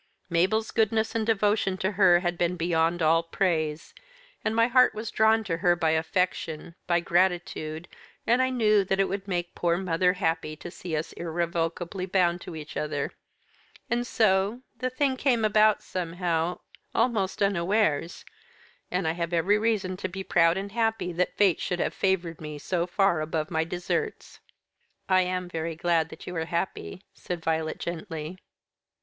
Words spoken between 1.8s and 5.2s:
her had been beyond all praise; and my heart was